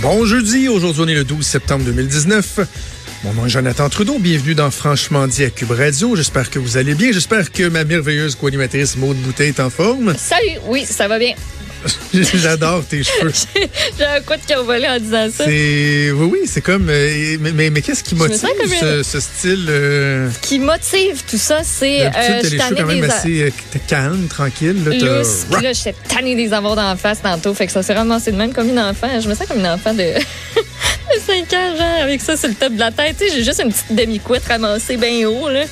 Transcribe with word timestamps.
Bon 0.00 0.24
jeudi, 0.24 0.68
aujourd'hui 0.68 1.02
on 1.02 1.08
est 1.08 1.14
le 1.14 1.24
12 1.24 1.44
septembre 1.44 1.84
2019. 1.84 2.60
Mon 3.24 3.32
nom 3.34 3.46
est 3.46 3.48
Jonathan 3.48 3.88
Trudeau, 3.88 4.20
bienvenue 4.20 4.54
dans 4.54 4.70
Franchement 4.70 5.26
dit 5.26 5.42
à 5.42 5.50
Cube 5.50 5.72
Radio. 5.72 6.14
J'espère 6.14 6.50
que 6.50 6.60
vous 6.60 6.76
allez 6.76 6.94
bien, 6.94 7.10
j'espère 7.10 7.50
que 7.50 7.68
ma 7.68 7.82
merveilleuse 7.82 8.36
co-animatrice 8.36 8.96
Maude 8.96 9.16
Boutet 9.16 9.48
est 9.48 9.58
en 9.58 9.70
forme. 9.70 10.14
Salut, 10.16 10.60
oui, 10.68 10.84
ça 10.84 11.08
va 11.08 11.18
bien. 11.18 11.34
J'adore 12.34 12.84
tes 12.84 13.02
cheveux. 13.02 13.32
J'ai 13.98 14.04
un 14.04 14.20
coup 14.20 14.34
de 14.34 14.46
cœur 14.46 14.64
volé 14.64 14.88
en 14.88 14.98
disant 14.98 15.28
ça. 15.30 15.44
C'est 15.44 16.10
oui, 16.12 16.30
oui, 16.32 16.38
c'est 16.46 16.60
comme. 16.60 16.88
euh, 16.88 17.36
mais 17.40 17.52
mais, 17.52 17.70
mais 17.70 17.82
qu'est-ce 17.82 18.02
qui 18.02 18.14
motive 18.14 18.40
ce, 18.80 19.02
ce 19.02 19.20
style 19.20 19.66
euh, 19.68 20.30
Ce 20.30 20.48
qui 20.48 20.58
motive 20.58 21.22
tout 21.28 21.38
ça, 21.38 21.60
c'est. 21.62 22.06
Euh, 22.06 22.10
je 22.42 22.48
les 22.48 22.58
cheveux 22.58 22.76
quand 22.76 22.86
même 22.86 23.00
des 23.00 23.10
assez 23.10 23.42
euh, 23.42 23.78
calme, 23.86 24.26
tranquille. 24.28 24.84
Là, 24.84 25.18
lousses. 25.18 25.46
Puis 25.50 25.62
là, 25.62 25.72
j'étais 25.72 25.94
tannée 26.08 26.34
des 26.34 26.52
avoir 26.52 26.76
d'en 26.76 26.96
face 26.96 27.22
tantôt. 27.22 27.54
Fait 27.54 27.66
que 27.66 27.72
ça 27.72 27.82
s'est 27.82 27.94
ramassé 27.94 28.32
de 28.32 28.36
même 28.36 28.52
comme 28.52 28.68
une 28.68 28.80
enfant. 28.80 29.08
Je 29.20 29.28
me 29.28 29.34
sens 29.34 29.46
comme 29.46 29.60
une 29.60 29.66
enfant 29.66 29.94
de. 29.94 29.98
de 31.14 31.20
5 31.26 31.52
ans, 31.54 31.76
genre, 31.76 32.02
avec 32.02 32.20
ça 32.20 32.36
sur 32.36 32.48
le 32.48 32.54
top 32.54 32.74
de 32.74 32.80
la 32.80 32.90
tête. 32.90 33.16
J'ai 33.20 33.44
juste 33.44 33.62
une 33.64 33.72
petite 33.72 33.94
demi-couette 33.94 34.44
ramassée 34.46 34.96
bien 34.96 35.26
haut, 35.28 35.48
là. 35.48 35.64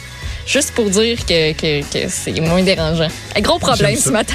Juste 0.46 0.72
pour 0.72 0.88
dire 0.88 1.18
que, 1.26 1.52
que, 1.52 1.80
que 1.82 2.08
c'est 2.08 2.40
moins 2.40 2.62
dérangeant. 2.62 3.08
Un 3.34 3.40
gros 3.40 3.58
problème 3.58 3.96
ce 3.96 4.10
matin. 4.10 4.34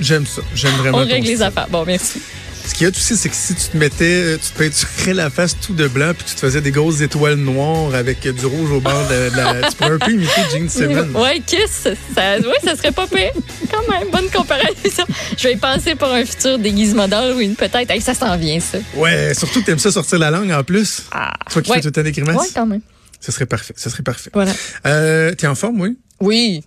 J'aime 0.00 0.26
ça. 0.26 0.42
J'aime 0.54 0.72
vraiment. 0.72 0.98
On 0.98 1.06
règle 1.06 1.26
les 1.26 1.42
affaires. 1.42 1.68
Bon, 1.70 1.84
merci. 1.86 2.20
Ce 2.66 2.72
qu'il 2.72 2.84
y 2.84 2.86
a 2.86 2.90
aussi, 2.90 3.14
c'est 3.14 3.28
que 3.28 3.34
si 3.36 3.54
tu 3.54 3.68
te 3.68 3.76
mettais, 3.76 4.38
tu 4.38 4.50
te 4.50 4.58
peinturais 4.58 5.12
la 5.12 5.28
face 5.28 5.54
tout 5.60 5.74
de 5.74 5.86
blanc, 5.86 6.12
puis 6.16 6.24
tu 6.26 6.34
te 6.34 6.40
faisais 6.40 6.62
des 6.62 6.70
grosses 6.70 7.02
étoiles 7.02 7.34
noires 7.36 7.94
avec 7.94 8.20
du 8.26 8.46
rouge 8.46 8.70
au 8.72 8.80
bord 8.80 9.06
de, 9.08 9.36
la. 9.36 9.68
tu 9.70 9.76
pourrais 9.76 9.90
un 9.92 9.98
peu 9.98 10.12
imiter 10.12 10.40
Gene 10.50 10.68
Simmons. 10.70 11.10
Ouais, 11.14 11.40
Kiss, 11.46 11.88
ça, 12.14 12.38
ouais, 12.38 12.60
ça 12.64 12.74
serait 12.74 12.90
pas 12.92 13.06
pire. 13.06 13.32
Quand 13.70 13.86
même, 13.92 14.08
bonne 14.10 14.30
comparaison. 14.30 15.04
Je 15.36 15.42
vais 15.48 15.52
y 15.52 15.56
penser 15.56 15.94
pour 15.94 16.08
un 16.08 16.24
futur 16.24 16.58
déguisement 16.58 17.06
d'Halloween, 17.06 17.54
peut-être. 17.54 17.90
Hey, 17.90 18.00
ça 18.00 18.14
s'en 18.14 18.34
vient, 18.38 18.58
ça. 18.60 18.78
Ouais, 18.96 19.34
surtout 19.34 19.60
que 19.60 19.66
t'aimes 19.66 19.78
ça 19.78 19.92
sortir 19.92 20.18
la 20.18 20.30
langue 20.30 20.50
en 20.50 20.64
plus. 20.64 21.02
Ah, 21.12 21.34
Toi 21.50 21.60
qui 21.60 21.70
ouais. 21.70 21.76
fais 21.76 21.82
tout 21.82 21.88
le 21.88 21.92
temps 21.92 22.02
des 22.02 22.12
grimaces. 22.12 22.36
Ouais, 22.36 22.48
quand 22.54 22.66
même. 22.66 22.80
Ce 23.20 23.30
serait 23.30 23.46
parfait. 23.46 23.74
Ce 23.76 23.90
serait 23.90 24.02
parfait. 24.02 24.30
Voilà. 24.32 24.52
Euh, 24.86 25.34
T'es 25.34 25.46
en 25.46 25.54
forme, 25.54 25.80
oui? 25.82 25.98
Oui, 26.20 26.64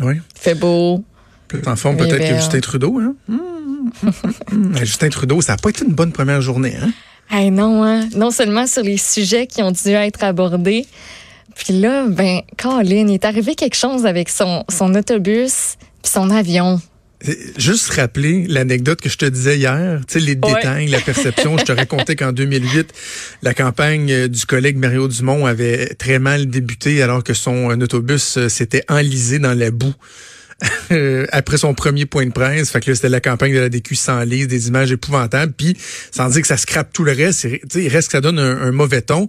Oui. 0.00 0.14
fait 0.34 0.54
beau. 0.54 1.04
T'es 1.48 1.66
en 1.68 1.76
forme 1.76 1.96
Oui, 2.00 2.08
peut-être 2.08 2.28
que 2.28 2.36
Justin 2.36 2.60
Trudeau, 2.60 2.98
hein? 3.00 3.14
Justin 4.82 5.08
Trudeau, 5.08 5.40
ça 5.40 5.52
n'a 5.52 5.56
pas 5.58 5.70
été 5.70 5.84
une 5.84 5.92
bonne 5.94 6.12
première 6.12 6.40
journée, 6.42 6.74
hein? 6.82 6.90
Hey, 7.30 7.50
non, 7.50 7.84
hein? 7.84 8.08
Non 8.16 8.30
seulement 8.30 8.66
sur 8.66 8.82
les 8.82 8.96
sujets 8.96 9.46
qui 9.46 9.62
ont 9.62 9.70
dû 9.72 9.88
être 9.90 10.24
abordés, 10.24 10.86
puis 11.54 11.78
là, 11.80 12.06
ben, 12.08 12.40
Colin, 12.56 13.08
il 13.08 13.14
est 13.14 13.24
arrivé 13.24 13.54
quelque 13.54 13.76
chose 13.76 14.06
avec 14.06 14.28
son, 14.28 14.64
son 14.70 14.94
autobus 14.94 15.76
puis 16.02 16.12
son 16.12 16.30
avion. 16.30 16.80
Juste 17.56 17.90
rappeler 17.94 18.46
l'anecdote 18.46 19.00
que 19.00 19.08
je 19.08 19.18
te 19.18 19.24
disais 19.26 19.58
hier, 19.58 20.00
tu 20.06 20.12
sais, 20.14 20.24
les 20.24 20.38
Ouais. 20.40 20.54
détails, 20.54 20.86
la 20.86 21.00
perception. 21.00 21.58
je 21.58 21.64
te 21.64 21.72
racontais 21.72 22.14
qu'en 22.14 22.30
2008, 22.30 22.92
la 23.42 23.54
campagne 23.54 24.12
euh, 24.12 24.28
du 24.28 24.46
collègue 24.46 24.76
Mario 24.76 25.08
Dumont 25.08 25.44
avait 25.44 25.94
très 25.96 26.20
mal 26.20 26.46
débuté 26.46 27.02
alors 27.02 27.24
que 27.24 27.34
son 27.34 27.70
euh, 27.72 27.74
autobus 27.74 28.36
euh, 28.38 28.48
s'était 28.48 28.84
enlisé 28.88 29.40
dans 29.40 29.52
la 29.58 29.72
boue. 29.72 29.92
euh, 30.90 31.26
après 31.30 31.56
son 31.56 31.72
premier 31.72 32.04
point 32.04 32.26
de 32.26 32.32
presse. 32.32 32.70
Fait 32.70 32.80
que 32.80 32.90
là, 32.90 32.96
c'était 32.96 33.08
la 33.08 33.20
campagne 33.20 33.54
de 33.54 33.60
la 33.60 33.68
DQ 33.68 33.94
sans 33.94 34.22
lise, 34.22 34.48
des 34.48 34.68
images 34.68 34.90
épouvantables. 34.90 35.52
Puis, 35.52 35.76
sans 36.10 36.28
dire 36.30 36.42
que 36.42 36.48
ça 36.48 36.56
scrape 36.56 36.92
tout 36.92 37.04
le 37.04 37.12
reste, 37.12 37.46
il 37.74 37.88
reste 37.88 38.08
que 38.08 38.12
ça 38.12 38.20
donne 38.20 38.38
un, 38.38 38.72
mauvais 38.72 39.02
ton. 39.02 39.28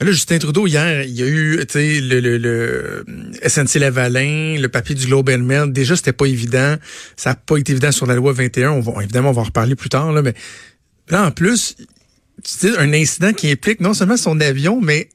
Là, 0.00 0.12
Justin 0.12 0.38
Trudeau, 0.38 0.66
hier, 0.66 1.02
il 1.02 1.14
y 1.14 1.22
a 1.22 1.26
eu, 1.26 1.56
le, 1.74 2.20
le, 2.20 2.38
le 2.38 3.04
SNC 3.46 3.80
Lavalin, 3.80 4.56
le 4.60 4.68
papier 4.68 4.94
du 4.94 5.06
Globe 5.06 5.30
and 5.30 5.38
Mail. 5.38 5.72
Déjà, 5.72 5.96
c'était 5.96 6.12
pas 6.12 6.26
évident. 6.26 6.76
Ça 7.16 7.30
n'a 7.30 7.34
pas 7.34 7.56
été 7.56 7.72
évident 7.72 7.90
sur 7.90 8.06
la 8.06 8.14
loi 8.14 8.32
21. 8.32 8.70
On 8.70 8.80
va, 8.80 9.02
évidemment, 9.02 9.30
on 9.30 9.32
va 9.32 9.40
en 9.40 9.44
reparler 9.44 9.74
plus 9.74 9.88
tard, 9.88 10.12
là, 10.12 10.22
mais 10.22 10.34
là, 11.08 11.26
en 11.26 11.30
plus, 11.32 11.74
tu 11.76 11.86
sais, 12.44 12.78
un 12.78 12.92
incident 12.92 13.32
qui 13.32 13.50
implique 13.50 13.80
non 13.80 13.94
seulement 13.94 14.16
son 14.16 14.40
avion, 14.40 14.80
mais 14.80 15.08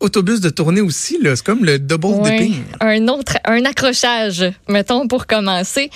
autobus 0.00 0.40
de 0.40 0.50
tournée 0.50 0.80
aussi, 0.80 1.18
là. 1.20 1.34
C'est 1.36 1.44
comme 1.44 1.64
le 1.64 1.78
double 1.78 2.06
Ouais, 2.06 2.38
dipping. 2.38 2.62
un 2.80 3.08
autre, 3.08 3.38
un 3.44 3.64
accrochage, 3.64 4.44
mettons, 4.68 5.06
pour 5.08 5.26
commencer. 5.26 5.90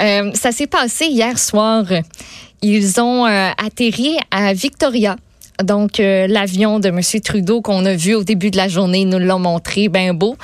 Euh, 0.00 0.30
ça 0.34 0.52
s'est 0.52 0.66
passé 0.66 1.06
hier 1.06 1.38
soir. 1.38 1.84
Ils 2.62 3.00
ont 3.00 3.26
euh, 3.26 3.50
atterri 3.56 4.16
à 4.30 4.52
Victoria. 4.52 5.16
Donc, 5.62 5.98
euh, 5.98 6.26
l'avion 6.28 6.78
de 6.78 6.88
M. 6.88 7.00
Trudeau 7.22 7.60
qu'on 7.60 7.84
a 7.84 7.94
vu 7.94 8.14
au 8.14 8.22
début 8.22 8.50
de 8.50 8.56
la 8.56 8.68
journée, 8.68 9.04
nous 9.04 9.18
l'ont 9.18 9.40
montré, 9.40 9.88
bien 9.88 10.14
beau. 10.14 10.36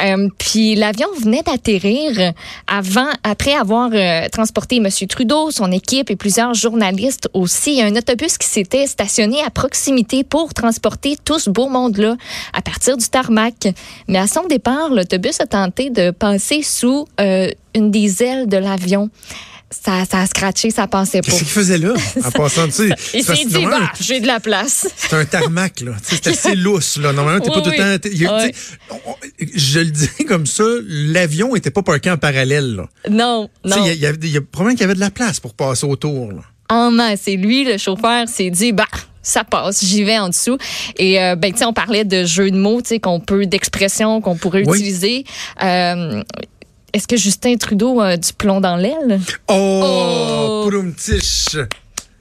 Euh, 0.00 0.28
puis 0.38 0.76
l'avion 0.76 1.08
venait 1.20 1.42
d'atterrir 1.42 2.32
avant, 2.66 3.08
après 3.24 3.54
avoir 3.54 3.90
euh, 3.92 4.28
transporté 4.28 4.76
M. 4.76 4.88
Trudeau, 5.08 5.50
son 5.50 5.72
équipe 5.72 6.10
et 6.10 6.16
plusieurs 6.16 6.54
journalistes 6.54 7.28
aussi. 7.34 7.82
Un 7.82 7.96
autobus 7.96 8.38
qui 8.38 8.46
s'était 8.46 8.86
stationné 8.86 9.42
à 9.42 9.50
proximité 9.50 10.24
pour 10.24 10.54
transporter 10.54 11.16
tout 11.24 11.38
ce 11.38 11.50
beau 11.50 11.68
monde-là 11.68 12.16
à 12.52 12.62
partir 12.62 12.96
du 12.96 13.08
tarmac. 13.08 13.68
Mais 14.08 14.18
à 14.18 14.26
son 14.26 14.46
départ, 14.46 14.90
l'autobus 14.90 15.40
a 15.40 15.46
tenté 15.46 15.90
de 15.90 16.10
passer 16.10 16.62
sous 16.62 17.06
euh, 17.20 17.50
une 17.74 17.90
des 17.90 18.22
ailes 18.22 18.48
de 18.48 18.56
l'avion. 18.56 19.10
Ça, 19.72 20.04
ça 20.10 20.18
a 20.20 20.26
scratché, 20.26 20.70
ça 20.70 20.88
passait 20.88 21.20
pas. 21.20 21.26
Qu'est-ce 21.30 21.38
qu'il 21.38 21.46
faisait 21.46 21.78
là, 21.78 21.94
en 22.24 22.30
passant, 22.32 22.66
tu 22.66 22.72
sais? 22.72 22.88
Il 23.14 23.22
c'est 23.22 23.36
s'est 23.36 23.44
dit, 23.44 23.64
bah, 23.64 23.92
j'ai 24.00 24.18
de 24.18 24.26
la 24.26 24.40
place. 24.40 24.88
C'est 24.96 25.14
un 25.14 25.24
tarmac, 25.24 25.80
là. 25.82 25.92
C'est 26.02 26.26
assez 26.26 26.54
lousse, 26.56 26.96
là. 26.96 27.12
Normalement, 27.12 27.40
t'es 27.40 27.50
pas 27.50 27.56
Oui, 27.58 27.62
tout 27.62 27.70
le 27.70 27.98
temps. 28.26 28.48
il 29.38 29.48
Je 29.54 29.78
le 29.78 29.90
dis 29.92 30.24
comme 30.26 30.46
ça, 30.46 30.64
l'avion 30.88 31.54
était 31.54 31.70
pas 31.70 31.82
parqué 31.82 32.10
en 32.10 32.16
parallèle, 32.18 32.74
là. 32.74 32.88
Non, 33.08 33.48
Tu 33.64 33.70
sais, 33.70 33.78
non. 33.78 33.86
Il 33.86 33.94
y, 33.94 34.06
a- 34.06 34.10
y 34.10 34.28
y 34.28 34.40
probablement 34.40 34.74
qu'il 34.74 34.80
y 34.80 34.84
avait 34.84 34.94
de 34.94 35.00
la 35.00 35.10
place 35.10 35.38
pour 35.38 35.54
passer 35.54 35.86
autour, 35.86 36.32
là. 36.32 36.40
en 36.68 36.90
masse. 36.90 37.28
Et 37.28 37.36
lui, 37.36 37.64
le 37.64 37.78
chauffeur, 37.78 38.28
s'est 38.28 38.50
dit, 38.50 38.72
bah, 38.72 38.86
ça 39.22 39.44
passe, 39.44 39.84
j'y 39.84 40.02
vais 40.02 40.18
en 40.18 40.30
dessous. 40.30 40.58
Et 40.96 41.22
euh, 41.22 41.36
ben, 41.36 41.52
tu 41.52 41.58
sais, 41.58 41.64
on 41.64 41.72
parlait 41.72 42.04
de 42.04 42.24
jeux 42.24 42.50
de 42.50 42.56
mots, 42.56 42.80
tu 42.82 42.88
sais, 42.88 42.98
qu'on 43.00 43.20
peut, 43.20 43.46
d'expressions 43.46 44.20
qu'on 44.20 44.34
pourrait 44.34 44.64
Oui. 44.66 44.78
utiliser. 44.78 45.24
Euh, 45.62 46.22
Est-ce 46.92 47.06
que 47.06 47.16
Justin 47.16 47.56
Trudeau 47.56 48.00
a 48.00 48.16
du 48.16 48.32
plomb 48.32 48.60
dans 48.60 48.76
l'aile? 48.76 49.20
Oh! 49.48 50.66
Oh! 50.66 50.70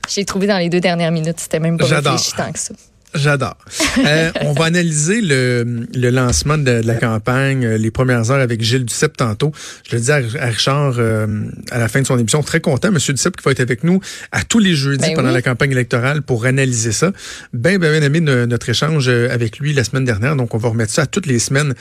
J'ai 0.07 0.25
trouvé 0.25 0.47
dans 0.47 0.57
les 0.57 0.69
deux 0.69 0.79
dernières 0.79 1.11
minutes. 1.11 1.39
C'était 1.39 1.59
même 1.59 1.77
pas 1.77 1.85
réfléchi 1.85 2.33
tant 2.33 2.51
que 2.51 2.59
ça. 2.59 2.73
J'adore. 3.15 3.57
Euh, 4.05 4.31
on 4.41 4.53
va 4.53 4.65
analyser 4.65 5.19
le, 5.19 5.85
le 5.93 6.09
lancement 6.09 6.57
de, 6.57 6.63
de 6.81 6.87
la 6.87 6.95
campagne, 6.95 7.65
euh, 7.65 7.77
les 7.77 7.91
premières 7.91 8.31
heures 8.31 8.39
avec 8.39 8.61
Gilles 8.61 8.85
Duceppe 8.85 9.17
tantôt. 9.17 9.51
Je 9.89 9.95
le 9.95 10.01
dis 10.01 10.11
à, 10.11 10.17
à 10.39 10.45
Richard 10.45 10.95
euh, 10.99 11.27
à 11.71 11.79
la 11.79 11.89
fin 11.89 12.01
de 12.01 12.07
son 12.07 12.17
émission. 12.17 12.41
Très 12.43 12.61
content, 12.61 12.91
Monsieur 12.91 13.11
Duceppe, 13.13 13.35
qui 13.35 13.43
va 13.43 13.51
être 13.51 13.59
avec 13.59 13.83
nous 13.83 13.99
à 14.31 14.43
tous 14.43 14.59
les 14.59 14.75
jeudis 14.75 14.99
Ben 15.09 15.15
pendant 15.15 15.29
oui. 15.29 15.33
la 15.33 15.41
campagne 15.41 15.71
électorale 15.71 16.21
pour 16.21 16.45
analyser 16.45 16.91
ça. 16.93 17.11
Ben, 17.51 17.77
ben, 17.77 17.91
ben 17.91 18.03
aimé 18.03 18.21
no- 18.21 18.45
notre 18.45 18.69
échange 18.69 19.09
avec 19.09 19.59
lui 19.59 19.73
la 19.73 19.83
semaine 19.83 20.05
dernière. 20.05 20.35
Donc, 20.37 20.53
on 20.53 20.57
va 20.59 20.69
remettre 20.69 20.93
ça 20.93 21.05
toutes 21.05 21.25
les 21.25 21.39
semaines 21.39 21.73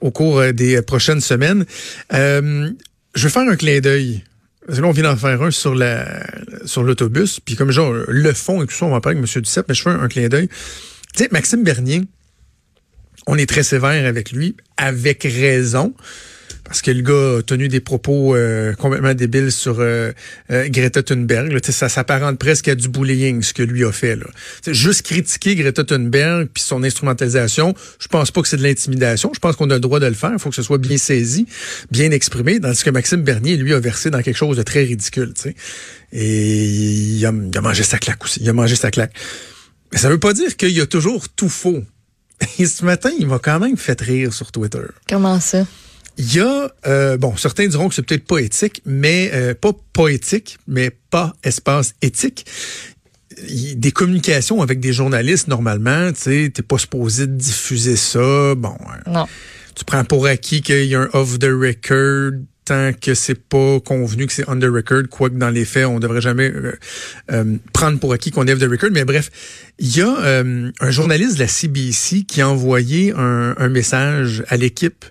au 0.00 0.10
cours 0.10 0.42
des 0.52 0.82
prochaines 0.82 1.20
semaines. 1.20 1.66
Euh, 2.14 2.70
je 3.14 3.24
vais 3.28 3.32
faire 3.32 3.48
un 3.48 3.56
clin 3.56 3.78
d'œil. 3.80 4.24
Parce 4.70 4.78
que 4.78 4.84
là, 4.84 4.88
on 4.88 4.92
vient 4.92 5.02
d'en 5.02 5.16
faire 5.16 5.42
un 5.42 5.50
sur 5.50 5.74
sur 6.64 6.84
l'autobus. 6.84 7.40
Puis 7.40 7.56
comme 7.56 7.72
genre 7.72 7.92
le 8.06 8.32
fond 8.32 8.62
et 8.62 8.68
tout 8.68 8.72
ça, 8.72 8.86
on 8.86 8.90
va 8.90 9.00
parler 9.00 9.18
avec 9.18 9.28
M. 9.36 9.42
Duceppe, 9.42 9.66
mais 9.68 9.74
je 9.74 9.82
fais 9.82 9.90
un, 9.90 10.00
un 10.00 10.06
clin 10.06 10.28
d'œil. 10.28 10.46
Tu 11.12 11.24
sais, 11.24 11.28
Maxime 11.32 11.64
Bernier, 11.64 12.02
on 13.26 13.36
est 13.36 13.46
très 13.46 13.64
sévère 13.64 14.06
avec 14.06 14.30
lui, 14.30 14.56
avec 14.76 15.24
raison. 15.24 15.92
Parce 16.70 16.82
que 16.82 16.92
le 16.92 17.02
gars 17.02 17.38
a 17.38 17.42
tenu 17.42 17.66
des 17.66 17.80
propos 17.80 18.36
euh, 18.36 18.74
complètement 18.74 19.12
débiles 19.12 19.50
sur 19.50 19.80
euh, 19.80 20.12
euh, 20.52 20.68
Greta 20.68 21.02
Thunberg. 21.02 21.50
Là. 21.50 21.58
Ça 21.64 21.88
s'apparente 21.88 22.38
presque 22.38 22.68
à 22.68 22.76
du 22.76 22.88
bullying, 22.88 23.42
ce 23.42 23.52
que 23.52 23.64
lui 23.64 23.84
a 23.84 23.90
fait. 23.90 24.14
Là. 24.14 24.26
Juste 24.68 25.02
critiquer 25.02 25.56
Greta 25.56 25.82
Thunberg 25.82 26.48
puis 26.54 26.62
son 26.62 26.84
instrumentalisation, 26.84 27.74
je 27.98 28.06
pense 28.06 28.30
pas 28.30 28.40
que 28.40 28.46
c'est 28.46 28.56
de 28.56 28.62
l'intimidation. 28.62 29.32
Je 29.34 29.40
pense 29.40 29.56
qu'on 29.56 29.68
a 29.70 29.74
le 29.74 29.80
droit 29.80 29.98
de 29.98 30.06
le 30.06 30.14
faire. 30.14 30.30
Il 30.32 30.38
faut 30.38 30.50
que 30.50 30.54
ce 30.54 30.62
soit 30.62 30.78
bien 30.78 30.96
saisi, 30.96 31.44
bien 31.90 32.12
exprimé. 32.12 32.60
Tandis 32.60 32.84
que 32.84 32.90
Maxime 32.90 33.22
Bernier, 33.22 33.56
lui, 33.56 33.74
a 33.74 33.80
versé 33.80 34.10
dans 34.10 34.22
quelque 34.22 34.36
chose 34.38 34.56
de 34.56 34.62
très 34.62 34.84
ridicule. 34.84 35.34
Et 36.12 36.66
il 36.66 37.26
a, 37.26 37.32
il 37.32 37.58
a 37.58 37.60
mangé 37.62 37.82
sa 37.82 37.98
claque 37.98 38.22
aussi. 38.22 38.38
Il 38.42 38.48
a 38.48 38.52
mangé 38.52 38.76
sa 38.76 38.92
claque. 38.92 39.12
Mais 39.90 39.98
ça 39.98 40.08
veut 40.08 40.20
pas 40.20 40.34
dire 40.34 40.56
qu'il 40.56 40.80
a 40.80 40.86
toujours 40.86 41.28
tout 41.30 41.48
faux. 41.48 41.82
Et 42.60 42.66
ce 42.66 42.84
matin, 42.84 43.10
il 43.18 43.26
m'a 43.26 43.40
quand 43.40 43.58
même 43.58 43.76
fait 43.76 44.00
rire 44.00 44.32
sur 44.32 44.52
Twitter. 44.52 44.84
Comment 45.08 45.40
ça? 45.40 45.66
Il 46.18 46.34
y 46.34 46.40
a, 46.40 46.70
euh, 46.86 47.16
bon, 47.16 47.36
certains 47.36 47.66
diront 47.66 47.88
que 47.88 47.94
c'est 47.94 48.02
peut-être 48.02 48.26
pas 48.26 48.38
éthique, 48.38 48.82
mais 48.84 49.30
euh, 49.32 49.54
pas 49.54 49.72
poétique, 49.92 50.58
mais 50.66 50.90
pas 51.10 51.34
espace 51.44 51.94
éthique. 52.02 52.46
Des 53.76 53.92
communications 53.92 54.60
avec 54.60 54.80
des 54.80 54.92
journalistes, 54.92 55.48
normalement, 55.48 56.12
tu 56.12 56.20
sais, 56.20 56.50
t'es 56.52 56.62
pas 56.62 56.76
supposé 56.78 57.26
diffuser 57.26 57.96
ça. 57.96 58.54
Bon, 58.54 58.76
Non. 59.06 59.26
tu 59.74 59.84
prends 59.84 60.04
pour 60.04 60.26
acquis 60.26 60.60
qu'il 60.60 60.84
y 60.84 60.94
a 60.94 61.00
un 61.02 61.08
off 61.14 61.38
the 61.38 61.44
record 61.46 62.32
tant 62.66 62.92
que 62.92 63.14
c'est 63.14 63.34
pas 63.34 63.80
convenu 63.80 64.26
que 64.26 64.32
c'est 64.32 64.48
on 64.48 64.56
the 64.58 64.64
record, 64.64 65.04
quoique 65.10 65.36
dans 65.36 65.48
les 65.50 65.64
faits, 65.64 65.86
on 65.86 65.98
devrait 65.98 66.20
jamais 66.20 66.50
euh, 66.50 66.78
euh, 67.32 67.56
prendre 67.72 67.98
pour 67.98 68.12
acquis 68.12 68.30
qu'on 68.30 68.46
est 68.46 68.52
off 68.52 68.58
the 68.60 68.70
record. 68.70 68.90
Mais 68.92 69.04
bref, 69.04 69.30
il 69.78 69.96
y 69.96 70.00
a 70.02 70.20
euh, 70.22 70.70
un 70.78 70.90
journaliste 70.90 71.34
de 71.34 71.40
la 71.40 71.48
CBC 71.48 72.22
qui 72.24 72.40
a 72.42 72.48
envoyé 72.48 73.12
un, 73.16 73.54
un 73.56 73.68
message 73.68 74.44
à 74.48 74.56
l'équipe 74.56 75.04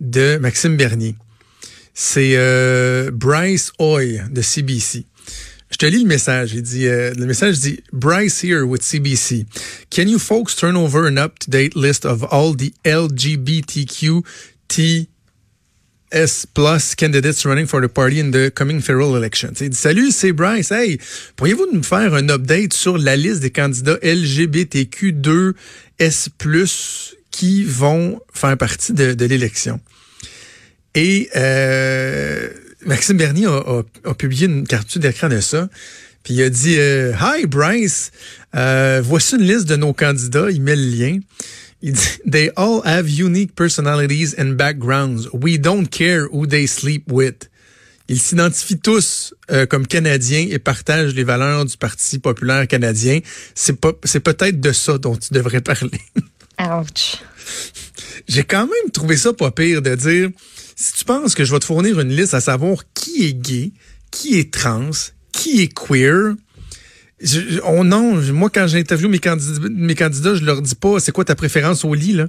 de 0.00 0.38
Maxime 0.38 0.76
Bernier. 0.76 1.14
C'est 1.94 2.34
euh, 2.36 3.10
Bryce 3.10 3.72
Hoy 3.78 4.20
de 4.30 4.42
CBC. 4.42 5.06
Je 5.70 5.78
te 5.78 5.86
lis 5.86 6.02
le 6.02 6.08
message. 6.08 6.52
Il 6.54 6.62
dit, 6.62 6.86
euh, 6.86 7.12
le 7.16 7.26
message 7.26 7.58
dit, 7.58 7.80
Bryce 7.92 8.44
here 8.44 8.62
with 8.62 8.82
CBC. 8.82 9.46
Can 9.90 10.06
you 10.06 10.18
folks 10.18 10.54
turn 10.54 10.76
over 10.76 11.06
an 11.06 11.16
up-to-date 11.16 11.74
list 11.74 12.04
of 12.04 12.24
all 12.30 12.54
the 12.54 12.72
LGBTQ 12.84 14.22
S 16.12 16.46
plus 16.46 16.94
candidates 16.94 17.44
running 17.44 17.66
for 17.66 17.80
the 17.80 17.88
party 17.88 18.20
in 18.20 18.30
the 18.30 18.50
coming 18.50 18.80
federal 18.80 19.16
election? 19.16 19.52
Il 19.60 19.70
dit, 19.70 19.76
salut, 19.76 20.12
c'est 20.12 20.32
Bryce. 20.32 20.70
Hey, 20.70 20.98
pourriez-vous 21.34 21.66
nous 21.72 21.82
faire 21.82 22.14
un 22.14 22.28
update 22.28 22.72
sur 22.72 22.96
la 22.96 23.16
liste 23.16 23.40
des 23.40 23.50
candidats 23.50 23.98
LGBTQ2 24.02 25.54
S 25.98 26.28
plus 26.38 27.15
qui 27.36 27.64
vont 27.64 28.18
faire 28.32 28.56
partie 28.56 28.94
de, 28.94 29.26
l'élection? 29.26 29.78
Et 30.94 31.28
euh, 31.36 32.48
Maxime 32.86 33.18
Bernier 33.18 33.46
a, 33.46 34.14
publié 34.14 34.46
une 34.46 34.66
capture 34.66 35.02
d'écran 35.02 35.28
de 35.28 35.40
ça. 35.40 35.68
Puis 36.22 36.32
il 36.32 36.42
a 36.42 36.48
dit 36.48 36.76
euh, 36.78 37.12
Hi 37.20 37.44
Bryce, 37.46 38.10
euh, 38.54 39.02
voici 39.04 39.36
une 39.36 39.42
liste 39.42 39.66
de 39.66 39.76
nos 39.76 39.92
candidats. 39.92 40.50
Il 40.50 40.62
met 40.62 40.76
le 40.76 40.82
lien. 40.82 41.18
Il 41.82 41.92
dit 41.92 42.08
They 42.30 42.50
all 42.56 42.80
have 42.84 43.06
unique 43.06 43.54
personalities 43.54 44.34
and 44.38 44.52
backgrounds. 44.56 45.28
We 45.34 45.60
don't 45.60 45.88
care 45.88 46.28
who 46.32 46.46
they 46.46 46.66
sleep 46.66 47.04
with. 47.12 47.50
Ils 48.08 48.20
s'identifient 48.20 48.78
tous 48.78 49.34
comme 49.68 49.86
Canadiens 49.86 50.46
et 50.48 50.58
partagent 50.60 51.12
les 51.14 51.24
valeurs 51.24 51.64
du 51.66 51.76
Parti 51.76 52.18
populaire 52.18 52.66
canadien. 52.68 53.18
C'est 53.54 53.76
c'est 54.04 54.20
peut-être 54.20 54.60
de 54.60 54.72
ça 54.72 54.96
dont 54.96 55.16
tu 55.16 55.34
devrais 55.34 55.60
parler. 55.60 56.00
Ouch. 56.60 57.22
J'ai 58.28 58.44
quand 58.44 58.66
même 58.66 58.90
trouvé 58.92 59.16
ça 59.16 59.32
pas 59.32 59.50
pire 59.50 59.82
de 59.82 59.94
dire 59.94 60.30
si 60.74 60.92
tu 60.94 61.04
penses 61.04 61.34
que 61.34 61.44
je 61.44 61.52
vais 61.52 61.58
te 61.58 61.64
fournir 61.64 62.00
une 62.00 62.14
liste 62.14 62.34
à 62.34 62.40
savoir 62.40 62.84
qui 62.94 63.26
est 63.26 63.34
gay, 63.34 63.72
qui 64.10 64.38
est 64.38 64.52
trans, 64.52 64.90
qui 65.32 65.62
est 65.62 65.72
queer, 65.72 66.34
on 67.64 67.84
non, 67.84 68.20
moi 68.32 68.50
quand 68.50 68.66
j'interviewe 68.66 69.08
mes 69.08 69.18
candidats, 69.18 69.68
mes 69.70 69.94
candidats, 69.94 70.34
je 70.34 70.44
leur 70.44 70.60
dis 70.60 70.74
pas 70.74 71.00
c'est 71.00 71.12
quoi 71.12 71.24
ta 71.24 71.34
préférence 71.34 71.84
au 71.84 71.94
lit 71.94 72.12
là? 72.12 72.28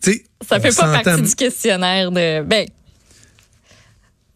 T'sais, 0.00 0.24
ça 0.48 0.58
fait 0.58 0.74
pas 0.74 1.02
partie 1.02 1.22
du 1.22 1.34
questionnaire 1.34 2.10
de 2.10 2.42
ben. 2.42 2.66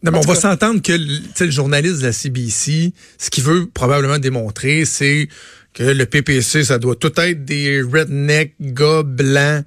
Non, 0.03 0.11
mais 0.11 0.19
on 0.19 0.21
va 0.21 0.35
s'entendre 0.35 0.83
que 0.83 0.91
le 0.91 1.51
journaliste 1.51 1.97
de 1.97 2.03
la 2.03 2.13
CBC, 2.13 2.93
ce 3.17 3.29
qu'il 3.31 3.43
veut 3.43 3.65
probablement 3.65 4.19
démontrer, 4.19 4.85
c'est 4.85 5.27
que 5.75 5.83
le 5.83 6.05
PPC, 6.05 6.63
ça 6.63 6.79
doit 6.79 6.95
tout 6.95 7.11
être 7.19 7.45
des 7.45 7.81
redneck 7.81 8.55
gars 8.59 9.03
blancs 9.03 9.63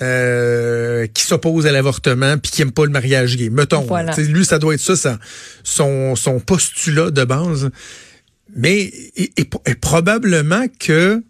euh, 0.00 1.08
qui 1.08 1.24
s'oppose 1.24 1.66
à 1.66 1.72
l'avortement 1.72 2.38
puis 2.38 2.52
qui 2.52 2.62
aime 2.62 2.70
pas 2.70 2.84
le 2.84 2.92
mariage 2.92 3.36
gay. 3.36 3.50
Mettons, 3.50 3.84
lui 4.18 4.44
ça 4.44 4.60
doit 4.60 4.74
être 4.74 4.80
ça, 4.80 4.94
ça 4.94 5.18
son 5.64 6.14
son 6.14 6.38
postulat 6.38 7.10
de 7.10 7.24
base. 7.24 7.70
Mais 8.54 8.92
et, 9.16 9.74
probablement 9.80 10.66
que 10.78 11.22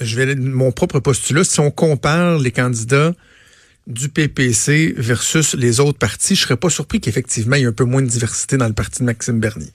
je 0.00 0.16
vais 0.16 0.34
mon 0.36 0.70
propre 0.70 1.00
postulat 1.00 1.44
si 1.44 1.58
on 1.60 1.70
compare 1.70 2.38
les 2.38 2.52
candidats 2.52 3.12
du 3.86 4.08
PPC 4.08 4.94
versus 4.96 5.54
les 5.54 5.80
autres 5.80 5.98
partis, 5.98 6.36
je 6.36 6.42
serais 6.42 6.56
pas 6.56 6.70
surpris 6.70 7.00
qu'effectivement 7.00 7.56
il 7.56 7.62
y 7.62 7.64
ait 7.64 7.68
un 7.68 7.72
peu 7.72 7.84
moins 7.84 8.02
de 8.02 8.08
diversité 8.08 8.56
dans 8.56 8.68
le 8.68 8.74
parti 8.74 9.00
de 9.00 9.04
Maxime 9.04 9.40
Bernier. 9.40 9.72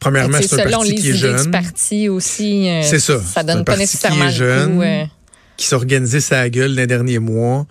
Premièrement, 0.00 0.38
c'est 0.40 0.60
un 0.60 0.70
parti 0.70 0.94
qui 0.94 1.10
est 1.10 1.14
jeune. 1.14 1.50
parti 1.50 2.08
aussi. 2.08 2.68
Euh, 2.68 2.82
c'est 2.82 3.00
ça. 3.00 3.20
Ça 3.20 3.42
donne 3.42 3.64
pas 3.64 3.76
nécessairement 3.76 4.30
jeune. 4.30 4.80
Euh, 4.82 5.04
qui 5.56 5.66
s'organisait 5.66 6.20
sa 6.20 6.48
gueule 6.48 6.74
les 6.74 6.86
derniers 6.86 7.18
mois, 7.18 7.66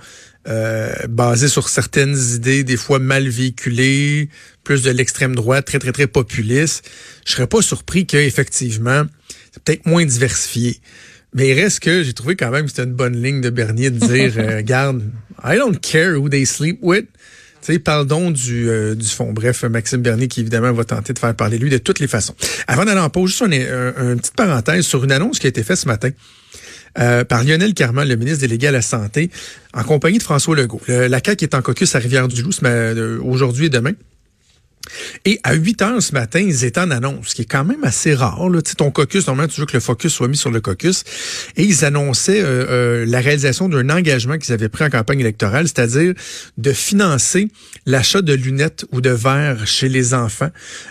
euh, 0.47 0.94
basé 1.09 1.47
sur 1.47 1.69
certaines 1.69 2.18
idées, 2.35 2.63
des 2.63 2.77
fois 2.77 3.00
mal 3.00 3.27
véhiculées, 3.27 4.29
plus 4.63 4.83
de 4.83 4.91
l'extrême 4.91 5.35
droite, 5.35 5.65
très, 5.65 5.79
très, 5.79 5.94
très 5.94 6.07
populiste. 6.07 6.88
Je 7.25 7.31
serais 7.31 7.47
pas 7.47 7.62
surpris 7.62 8.06
qu'effectivement, 8.06 9.03
c'est 9.51 9.63
peut-être 9.63 9.85
moins 9.85 10.06
diversifié. 10.06 10.80
Mais 11.33 11.50
il 11.50 11.53
reste 11.53 11.80
que 11.80 12.03
j'ai 12.03 12.13
trouvé 12.13 12.35
quand 12.35 12.51
même 12.51 12.63
que 12.63 12.69
c'était 12.69 12.83
une 12.83 12.94
bonne 12.94 13.21
ligne 13.21 13.41
de 13.41 13.50
Bernier 13.50 13.89
de 13.89 14.06
dire, 14.06 14.33
euh, 14.38 14.57
regarde, 14.57 15.03
I 15.44 15.57
don't 15.57 15.80
care 15.80 16.18
who 16.18 16.30
they 16.30 16.45
sleep 16.45 16.80
with. 16.81 17.06
Sais, 17.62 17.80
parle 17.80 18.06
donc 18.06 18.33
du, 18.33 18.69
euh, 18.69 18.95
du 18.95 19.07
fond. 19.07 19.33
Bref, 19.33 19.63
Maxime 19.63 20.01
Bernier 20.01 20.27
qui 20.27 20.42
évidemment 20.42 20.71
va 20.71 20.83
tenter 20.83 21.13
de 21.13 21.19
faire 21.19 21.36
parler 21.36 21.57
lui 21.57 21.69
de 21.69 21.77
toutes 21.77 22.00
les 22.00 22.07
façons. 22.07 22.36
Avant 22.68 22.86
d'aller 22.86 23.00
en 23.00 23.09
pause, 23.09 23.31
juste 23.31 23.42
une, 23.42 24.18
petite 24.18 24.36
parenthèse 24.36 24.86
sur 24.86 25.04
une 25.04 25.12
annonce 25.12 25.39
qui 25.39 25.48
a 25.48 25.50
été 25.50 25.63
faite 25.63 25.77
ce 25.77 25.88
matin. 25.88 26.09
Euh, 27.00 27.24
par 27.24 27.44
Lionel 27.44 27.74
Carman, 27.74 28.07
le 28.07 28.15
ministre 28.15 28.42
délégué 28.42 28.68
à 28.68 28.71
la 28.71 28.81
Santé, 28.81 29.30
en 29.74 29.83
compagnie 29.83 30.18
de 30.18 30.24
François 30.24 30.56
Legault. 30.56 30.81
la 30.88 31.19
CAQ 31.24 31.44
est 31.44 31.56
en 31.56 31.62
caucus 31.62 31.94
à 31.95 32.00
Rivière-du-Loup 32.00 32.51
euh, 32.63 33.19
aujourd'hui 33.21 33.68
et 33.68 33.69
demain. 33.69 33.94
Et 35.25 35.39
à 35.43 35.53
8 35.53 35.81
heures 35.81 36.01
ce 36.01 36.13
matin, 36.13 36.39
ils 36.39 36.63
étaient 36.63 36.79
en 36.79 36.91
annonce, 36.91 37.29
ce 37.29 37.35
qui 37.35 37.43
est 37.43 37.45
quand 37.45 37.65
même 37.65 37.83
assez 37.83 38.13
rare. 38.13 38.49
Là. 38.49 38.61
Tu 38.61 38.71
sais, 38.71 38.75
ton 38.75 38.91
caucus, 38.91 39.27
normalement, 39.27 39.51
tu 39.51 39.59
veux 39.59 39.65
que 39.65 39.73
le 39.73 39.79
focus 39.79 40.13
soit 40.13 40.27
mis 40.27 40.37
sur 40.37 40.51
le 40.51 40.61
caucus. 40.61 41.03
Et 41.55 41.63
ils 41.63 41.85
annonçaient 41.85 42.41
euh, 42.41 43.05
la 43.05 43.19
réalisation 43.19 43.69
d'un 43.69 43.89
engagement 43.89 44.37
qu'ils 44.37 44.53
avaient 44.53 44.69
pris 44.69 44.83
en 44.83 44.89
campagne 44.89 45.19
électorale, 45.19 45.67
c'est-à-dire 45.67 46.13
de 46.57 46.73
financer 46.73 47.49
l'achat 47.85 48.21
de 48.21 48.33
lunettes 48.33 48.85
ou 48.91 49.01
de 49.01 49.09
verres 49.09 49.67
chez 49.67 49.89
les 49.89 50.13
enfants. 50.13 50.49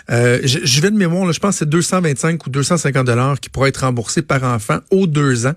je, 0.09 0.59
je, 0.63 0.81
vais 0.81 0.91
de 0.91 0.97
mémoire, 0.97 1.25
là, 1.25 1.31
je 1.31 1.39
pense 1.39 1.55
que 1.55 1.59
c'est 1.59 1.69
225 1.69 2.45
ou 2.45 2.49
250 2.49 3.05
dollars 3.05 3.39
qui 3.39 3.49
pourraient 3.49 3.69
être 3.69 3.81
remboursés 3.81 4.21
par 4.21 4.43
enfant 4.43 4.79
aux 4.91 5.07
deux 5.07 5.45
ans 5.45 5.55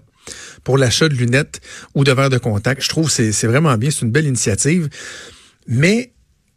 pour 0.65 0.79
l'achat 0.79 1.09
de 1.09 1.15
lunettes 1.15 1.61
ou 1.95 2.05
de 2.05 2.13
verres 2.13 2.31
de 2.31 2.39
contact. 2.39 2.83
Je 2.83 2.89
trouve 2.89 3.15
que 3.15 3.33
c'est 3.33 3.47
vraiment 3.47 3.77
bien, 3.77 3.91
c'est 3.91 4.03
une 4.03 4.11
belle 4.11 4.27
initiative. 4.27 4.89
Mais 5.67 6.13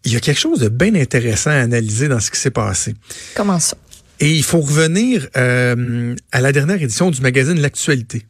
il 0.06 0.14
y 0.14 0.16
a 0.16 0.20
quelque 0.20 0.40
chose 0.40 0.60
de 0.60 0.70
bien 0.70 0.96
intéressant 0.96 1.52
à 1.52 1.56
analyser 1.56 2.08
dans 2.08 2.20
ce 2.20 2.32
qui 2.32 2.40
s'est 2.40 2.52
passé. 2.52 2.96
Comment 3.36 3.60
ça? 3.60 3.78
Et 4.20 4.32
il 4.32 4.44
faut 4.44 4.62
revenir 4.62 5.28
euh, 5.38 6.16
à 6.32 6.42
la 6.42 6.52
dernière 6.52 6.82
édition 6.82 7.12
du 7.12 7.22
magazine 7.22 7.60
L'Actualité. 7.60 8.26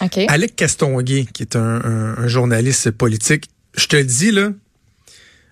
Okay. 0.00 0.26
Alec 0.28 0.56
Castonguay, 0.56 1.26
qui 1.32 1.42
est 1.42 1.56
un, 1.56 2.26
journaliste 2.26 2.90
politique, 2.90 3.48
je 3.76 3.86
te 3.86 3.96
le 3.96 4.04
dis, 4.04 4.32
là, 4.32 4.50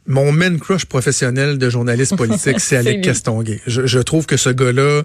mon 0.07 0.33
man 0.33 0.59
crush 0.59 0.87
professionnel 0.87 1.59
de 1.59 1.71
journaliste 1.71 2.17
politique, 2.17 2.59
c'est 2.61 2.77
Alec 2.77 3.03
Castonguay. 3.03 3.61
Je, 3.67 3.87
je, 3.87 3.99
trouve 3.99 4.27
que 4.27 4.37
ce 4.37 4.51
gars-là, 4.51 5.03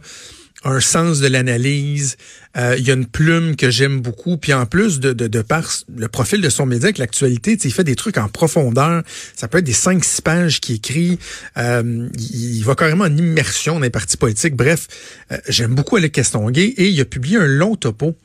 un 0.63 0.79
sens 0.79 1.19
de 1.19 1.27
l'analyse. 1.27 2.17
Euh, 2.57 2.75
il 2.77 2.85
y 2.85 2.91
a 2.91 2.93
une 2.93 3.05
plume 3.05 3.55
que 3.55 3.69
j'aime 3.69 4.01
beaucoup. 4.01 4.37
Puis 4.37 4.53
en 4.53 4.65
plus 4.65 4.99
de, 4.99 5.13
de, 5.13 5.41
par 5.41 5.67
le 5.95 6.07
profil 6.07 6.41
de 6.41 6.49
son 6.49 6.65
média 6.65 6.89
l'actualité, 6.97 7.57
il 7.63 7.71
fait 7.71 7.83
des 7.83 7.95
trucs 7.95 8.17
en 8.17 8.27
profondeur. 8.27 9.03
Ça 9.35 9.47
peut 9.47 9.59
être 9.59 9.65
des 9.65 9.73
5-6 9.73 10.21
pages 10.21 10.59
qu'il 10.59 10.75
écrit. 10.75 11.19
Euh, 11.57 12.07
il, 12.17 12.61
va 12.63 12.75
carrément 12.75 13.05
en 13.05 13.17
immersion 13.17 13.75
dans 13.75 13.79
les 13.81 13.89
partis 13.89 14.17
politiques. 14.17 14.55
Bref, 14.55 14.87
euh, 15.31 15.37
j'aime 15.47 15.73
beaucoup 15.73 15.95
Alec 15.95 16.11
Castonguay 16.11 16.73
et 16.77 16.89
il 16.89 17.01
a 17.01 17.05
publié 17.05 17.37
un 17.37 17.47
long 17.47 17.75
topo 17.75 18.15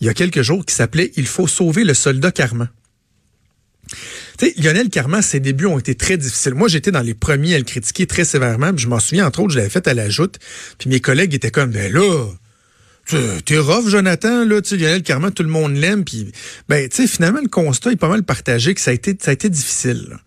il 0.00 0.06
y 0.06 0.10
a 0.10 0.14
quelques 0.14 0.42
jours 0.42 0.64
qui 0.64 0.74
s'appelait 0.74 1.12
«Il 1.16 1.26
faut 1.26 1.46
sauver 1.46 1.84
le 1.84 1.94
soldat 1.94 2.30
Carman». 2.30 2.68
Tu 4.38 4.46
sais, 4.46 4.54
Lionel 4.60 4.88
Carman, 4.88 5.22
ses 5.22 5.40
débuts 5.40 5.66
ont 5.66 5.78
été 5.78 5.94
très 5.94 6.16
difficiles. 6.16 6.54
Moi, 6.54 6.68
j'étais 6.68 6.90
dans 6.90 7.02
les 7.02 7.14
premiers 7.14 7.54
à 7.54 7.58
le 7.58 7.64
critiquer 7.64 8.06
très 8.06 8.24
sévèrement. 8.24 8.72
je 8.76 8.88
m'en 8.88 8.98
souviens, 8.98 9.26
entre 9.26 9.40
autres, 9.40 9.52
je 9.52 9.58
l'avais 9.58 9.70
fait 9.70 9.86
à 9.86 9.94
la 9.94 10.08
joute. 10.08 10.38
Puis 10.78 10.90
mes 10.90 11.00
collègues 11.00 11.34
étaient 11.34 11.50
comme, 11.50 11.70
ben 11.70 11.92
là, 11.92 12.26
t'es 13.44 13.58
rough, 13.58 13.88
Jonathan, 13.88 14.44
là, 14.44 14.60
tu 14.60 14.76
Lionel 14.76 15.02
Carman, 15.02 15.32
tout 15.32 15.42
le 15.42 15.48
monde 15.48 15.76
l'aime. 15.76 16.04
Puis, 16.04 16.32
ben, 16.68 16.88
tu 16.88 16.96
sais, 16.96 17.06
finalement, 17.06 17.40
le 17.40 17.48
constat 17.48 17.92
est 17.92 17.96
pas 17.96 18.08
mal 18.08 18.22
partagé 18.22 18.74
que 18.74 18.80
ça 18.80 18.90
a 18.90 18.94
été, 18.94 19.16
ça 19.20 19.30
a 19.30 19.34
été 19.34 19.48
difficile. 19.48 20.18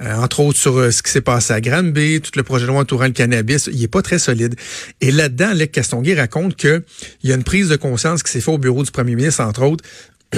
Euh, 0.00 0.12
entre 0.16 0.40
autres 0.40 0.58
sur 0.58 0.76
euh, 0.76 0.90
ce 0.90 1.04
qui 1.04 1.10
s'est 1.12 1.20
passé 1.20 1.52
à 1.52 1.60
Granby, 1.60 2.20
tout 2.20 2.32
le 2.34 2.42
projet 2.42 2.64
de 2.64 2.68
loi 2.68 2.80
entourant 2.80 3.04
le 3.04 3.12
cannabis, 3.12 3.70
il 3.72 3.80
est 3.80 3.88
pas 3.88 4.02
très 4.02 4.18
solide. 4.18 4.56
Et 5.00 5.12
là-dedans, 5.12 5.52
Lec 5.52 5.70
Castonguay 5.70 6.14
raconte 6.14 6.56
qu'il 6.56 6.82
y 7.22 7.30
a 7.30 7.36
une 7.36 7.44
prise 7.44 7.68
de 7.68 7.76
conscience 7.76 8.24
qui 8.24 8.32
s'est 8.32 8.40
faite 8.40 8.54
au 8.54 8.58
bureau 8.58 8.82
du 8.82 8.90
premier 8.90 9.14
ministre, 9.14 9.40
entre 9.40 9.62
autres, 9.62 9.84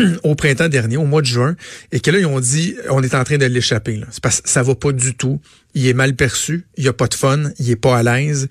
au 0.23 0.35
printemps 0.35 0.69
dernier, 0.69 0.97
au 0.97 1.05
mois 1.05 1.23
de 1.23 1.27
juin, 1.27 1.57
et 1.93 2.01
que 2.01 2.11
là, 2.11 2.19
ils 2.19 2.27
ont 2.27 2.41
dit, 2.41 2.77
on 2.91 3.03
est 3.03 3.15
en 3.15 3.25
train 3.25 3.39
de 3.39 3.47
l'échapper. 3.47 4.01
C'est 4.11 4.23
parce 4.23 4.41
que 4.41 4.49
ça 4.49 4.63
va 4.63 4.75
pas 4.75 4.93
du 4.93 5.15
tout. 5.15 5.41
Il 5.75 5.87
est 5.87 5.95
mal 5.95 6.15
perçu, 6.15 6.67
il 6.77 6.85
y 6.85 6.89
a 6.89 6.93
pas 6.93 7.07
de 7.07 7.15
fun, 7.15 7.51
il 7.59 7.71
est 7.71 7.77
pas 7.77 7.99
à 7.99 8.03
l'aise. 8.03 8.49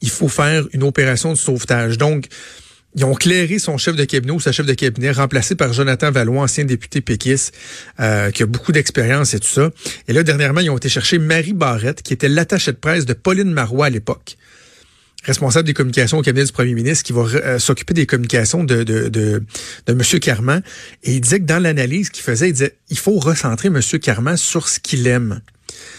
Il 0.00 0.10
faut 0.10 0.28
faire 0.28 0.66
une 0.72 0.82
opération 0.82 1.32
de 1.32 1.38
sauvetage. 1.38 1.98
Donc, 1.98 2.26
ils 2.94 3.04
ont 3.04 3.14
clairé 3.14 3.58
son 3.58 3.76
chef 3.78 3.96
de 3.96 4.04
cabinet 4.04 4.32
ou 4.32 4.40
sa 4.40 4.52
chef 4.52 4.66
de 4.66 4.74
cabinet, 4.74 5.12
remplacé 5.12 5.54
par 5.54 5.72
Jonathan 5.72 6.10
Valois, 6.10 6.42
ancien 6.42 6.64
député 6.64 7.00
péquiste, 7.00 7.54
euh, 8.00 8.30
qui 8.30 8.42
a 8.42 8.46
beaucoup 8.46 8.72
d'expérience 8.72 9.34
et 9.34 9.40
tout 9.40 9.48
ça. 9.48 9.70
Et 10.08 10.12
là, 10.12 10.22
dernièrement, 10.22 10.60
ils 10.60 10.70
ont 10.70 10.76
été 10.76 10.88
chercher 10.88 11.18
Marie 11.18 11.52
Barrette, 11.52 12.02
qui 12.02 12.12
était 12.12 12.28
l'attachée 12.28 12.72
de 12.72 12.76
presse 12.76 13.06
de 13.06 13.12
Pauline 13.12 13.50
Marois 13.50 13.86
à 13.86 13.90
l'époque 13.90 14.36
responsable 15.24 15.66
des 15.66 15.74
communications 15.74 16.18
au 16.18 16.22
cabinet 16.22 16.44
du 16.44 16.52
premier 16.52 16.74
ministre, 16.74 17.04
qui 17.04 17.12
va 17.12 17.22
euh, 17.22 17.58
s'occuper 17.58 17.94
des 17.94 18.06
communications 18.06 18.64
de, 18.64 18.82
de, 18.82 19.08
de, 19.08 19.42
de 19.86 19.92
M. 19.92 20.02
Carman. 20.20 20.62
Et 21.02 21.14
il 21.14 21.20
disait 21.20 21.40
que 21.40 21.44
dans 21.44 21.62
l'analyse 21.62 22.10
qu'il 22.10 22.22
faisait, 22.22 22.48
il 22.48 22.52
disait 22.52 22.76
il 22.90 22.98
faut 22.98 23.18
recentrer 23.18 23.68
M. 23.68 23.80
Carman 24.00 24.36
sur 24.36 24.68
ce 24.68 24.78
qu'il 24.80 25.06
aime. 25.06 25.40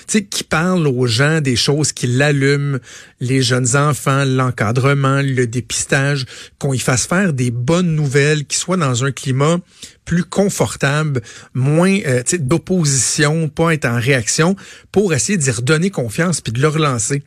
Tu 0.08 0.18
sais, 0.18 0.24
qui 0.26 0.44
parle 0.44 0.88
aux 0.88 1.06
gens 1.06 1.42
des 1.42 1.56
choses 1.56 1.92
qui 1.92 2.08
l'allument, 2.08 2.80
les 3.20 3.42
jeunes 3.42 3.76
enfants, 3.76 4.26
l'encadrement, 4.26 5.22
le 5.22 5.46
dépistage, 5.46 6.26
qu'on 6.58 6.74
y 6.74 6.80
fasse 6.80 7.06
faire 7.06 7.34
des 7.34 7.52
bonnes 7.52 7.96
nouvelles, 7.96 8.46
qui 8.46 8.58
soient 8.58 8.78
dans 8.78 9.06
un 9.06 9.12
climat 9.12 9.60
plus 10.06 10.24
confortable, 10.24 11.22
moins 11.54 12.00
euh, 12.08 12.24
d'opposition, 12.40 13.48
pas 13.48 13.74
être 13.74 13.86
en 13.86 14.00
réaction, 14.00 14.56
pour 14.92 15.14
essayer 15.14 15.38
d'y 15.38 15.52
redonner 15.52 15.92
confiance 15.92 16.42
puis 16.42 16.52
de 16.52 16.62
le 16.62 16.68
relancer. 16.68 17.24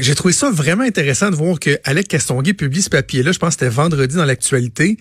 J'ai 0.00 0.14
trouvé 0.14 0.34
ça 0.34 0.50
vraiment 0.50 0.84
intéressant 0.84 1.30
de 1.30 1.36
voir 1.36 1.58
que 1.58 1.78
Alec 1.84 2.08
Castonguay 2.08 2.52
publie 2.52 2.82
ce 2.82 2.90
papier-là. 2.90 3.32
Je 3.32 3.38
pense 3.38 3.56
que 3.56 3.60
c'était 3.64 3.74
vendredi 3.74 4.16
dans 4.16 4.24
l'actualité. 4.24 4.98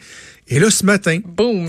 Et 0.47 0.59
là, 0.59 0.69
ce 0.71 0.85
matin, 0.85 1.19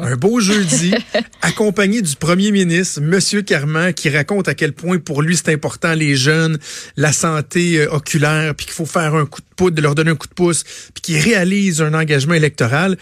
un 0.02 0.16
beau 0.16 0.38
jeudi, 0.38 0.94
accompagné 1.42 2.00
du 2.00 2.14
premier 2.14 2.52
ministre, 2.52 3.00
Monsieur 3.00 3.42
Carman, 3.42 3.92
qui 3.92 4.08
raconte 4.08 4.46
à 4.46 4.54
quel 4.54 4.72
point 4.72 4.98
pour 4.98 5.20
lui 5.20 5.36
c'est 5.36 5.52
important 5.52 5.94
les 5.94 6.14
jeunes, 6.14 6.58
la 6.96 7.12
santé 7.12 7.80
euh, 7.80 7.90
oculaire, 7.90 8.54
puis 8.54 8.66
qu'il 8.66 8.74
faut 8.74 8.86
faire 8.86 9.16
un 9.16 9.26
coup 9.26 9.40
de 9.40 9.54
poudre, 9.56 9.74
de 9.74 9.82
leur 9.82 9.96
donner 9.96 10.12
un 10.12 10.16
coup 10.16 10.28
de 10.28 10.34
pouce, 10.34 10.62
puis 10.94 11.02
qui 11.02 11.18
réalise 11.18 11.82
un 11.82 11.92
engagement 11.92 12.34
électoral. 12.34 12.96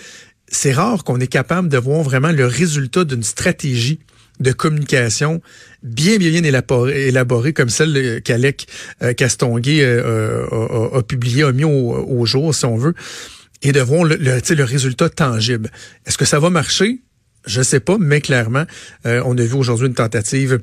C'est 0.49 0.73
rare 0.73 1.05
qu'on 1.05 1.21
est 1.21 1.27
capable 1.27 1.69
de 1.69 1.77
voir 1.77 2.03
vraiment 2.03 2.33
le 2.33 2.47
résultat 2.47 3.05
d'une 3.05 3.25
stratégie 3.25 3.99
de 4.41 4.53
communication 4.53 5.41
bien, 5.83 6.19
bien, 6.19 6.31
bien 6.31 6.45
élaborée, 6.45 7.53
comme 7.53 7.69
celle 7.69 8.21
qu'Alec 8.23 8.67
euh, 9.03 9.13
Castonguay 9.13 9.83
euh, 9.83 10.47
a, 10.51 10.99
a, 10.99 11.03
publié, 11.03 11.45
a 11.45 11.53
mis 11.53 11.65
au, 11.65 12.27
jour, 12.27 12.55
si 12.55 12.65
on 12.65 12.77
veut, 12.77 12.95
et 13.63 13.73
de 13.73 13.81
voir 13.81 14.05
le, 14.05 14.17
le, 14.17 14.65
résultat 14.65 15.09
tangible. 15.09 15.71
Est-ce 16.07 16.19
que 16.19 16.25
ça 16.25 16.39
va 16.39 16.51
marcher? 16.51 17.01
Je 17.47 17.63
sais 17.63 17.81
pas, 17.81 17.97
mais 17.99 18.21
clairement, 18.21 18.65
euh, 19.07 19.23
on 19.25 19.39
a 19.39 19.43
vu 19.43 19.55
aujourd'hui 19.55 19.87
une 19.87 19.95
tentative 19.95 20.61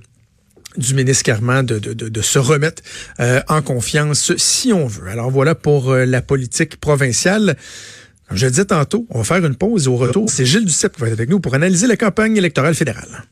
du 0.76 0.96
ministre 0.96 1.24
Carman 1.24 1.64
de, 1.66 1.78
de, 1.78 1.94
de, 1.94 2.22
se 2.22 2.40
remettre 2.40 2.82
en 3.48 3.62
confiance 3.62 4.36
si 4.38 4.74
on 4.74 4.88
veut. 4.88 5.08
Alors 5.08 5.30
voilà 5.30 5.54
pour 5.54 5.94
la 5.94 6.24
politique 6.24 6.78
provinciale. 6.78 7.56
Comme 8.28 8.38
je 8.38 8.46
le 8.46 8.50
disais 8.50 8.66
tantôt, 8.66 9.06
on 9.12 9.20
va 9.20 9.24
faire 9.24 9.46
une 9.46 9.56
pause 9.56 9.86
et 9.86 9.88
au 9.88 9.98
retour, 9.98 10.32
c'est 10.32 10.48
Gilles 10.48 10.66
Duceppe 10.66 10.96
qui 10.96 11.02
va 11.02 11.08
être 11.08 11.14
avec 11.14 11.30
nous 11.30 11.40
pour 11.40 11.54
analyser 11.54 11.86
la 11.86 11.96
campagne 11.96 12.36
électorale 12.38 12.74
fédérale. 12.74 13.24